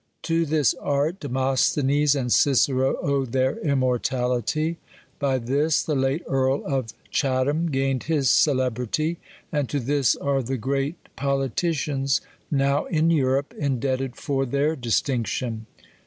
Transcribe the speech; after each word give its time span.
To 0.23 0.47
this 0.47 0.73
art, 0.81 1.19
Demosthenes 1.19 2.15
and 2.15 2.33
Cicero 2.33 2.97
owe 3.03 3.23
their 3.23 3.57
immortality; 3.59 4.79
by 5.19 5.37
this, 5.37 5.83
the 5.83 5.93
tate 5.93 6.23
earl 6.27 6.63
of 6.65 6.91
Chat 7.11 7.45
ham 7.45 7.69
gained 7.69 8.05
his 8.05 8.31
celebrity; 8.31 9.19
and 9.51 9.69
to 9.69 9.79
this, 9.79 10.15
are 10.15 10.41
the 10.41 10.57
great 10.57 11.07
pol 11.15 11.47
iticians, 11.47 12.19
now 12.49 12.85
in 12.85 13.11
Europe, 13.11 13.53
indebted 13.55 14.15
for 14.15 14.47
their 14.47 14.75
distinction. 14.75 15.67